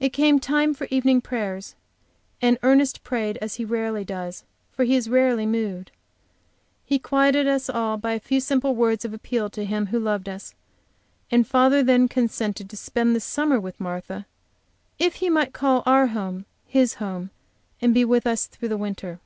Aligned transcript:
It 0.00 0.08
came 0.14 0.38
time 0.40 0.72
for 0.72 0.86
evening 0.90 1.20
prayers, 1.20 1.74
and 2.40 2.58
Ernest 2.62 3.04
prayed 3.04 3.36
as 3.42 3.56
he 3.56 3.64
rarely 3.66 4.06
does, 4.06 4.42
for 4.72 4.84
he 4.84 4.96
is 4.96 5.10
rarely 5.10 5.44
so 5.44 5.48
moved. 5.50 5.90
He 6.86 6.98
quieted 6.98 7.46
us 7.46 7.68
all 7.68 7.98
by 7.98 8.14
a 8.14 8.18
few 8.18 8.40
simple 8.40 8.74
words 8.74 9.04
of 9.04 9.12
appeal 9.12 9.50
to 9.50 9.66
Him 9.66 9.88
who 9.88 10.00
loved 10.00 10.30
us, 10.30 10.54
and 11.30 11.46
father 11.46 11.82
then 11.82 12.08
consented 12.08 12.70
to 12.70 12.76
spend 12.78 13.14
the 13.14 13.20
summer 13.20 13.60
with 13.60 13.78
Martha 13.78 14.24
if 14.98 15.16
he 15.16 15.28
might 15.28 15.52
call 15.52 15.82
our 15.84 16.06
home 16.06 16.46
his 16.66 16.94
home, 16.94 17.28
and 17.82 17.92
be 17.92 18.02
with 18.02 18.26
us 18.26 18.46
through 18.46 18.70
the 18.70 18.78
winter. 18.78 19.20